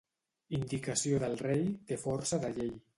[0.59, 1.63] Indicació del rei,
[1.93, 2.79] té força de llei.